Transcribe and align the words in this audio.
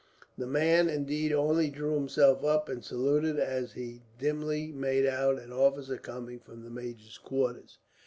The 0.35 0.47
man, 0.47 0.89
indeed, 0.89 1.31
only 1.31 1.69
drew 1.69 1.93
himself 1.93 2.43
up 2.43 2.67
and 2.69 2.83
saluted, 2.83 3.37
as 3.37 3.73
he 3.73 4.01
dimly 4.17 4.71
made 4.71 5.05
out 5.05 5.37
an 5.37 5.53
officer 5.53 5.97
coming 5.97 6.39
from 6.39 6.63
the 6.63 6.71
major's 6.71 7.19
quarters. 7.19 7.77